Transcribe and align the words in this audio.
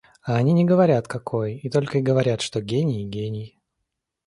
А 0.23 0.35
они 0.37 0.53
не 0.53 0.65
говорят, 0.65 1.07
какой, 1.07 1.57
и 1.57 1.69
только 1.69 1.99
и 1.99 2.01
говорят, 2.01 2.41
что 2.41 2.59
гений 2.59 3.03
и 3.03 3.07
гений. 3.07 3.59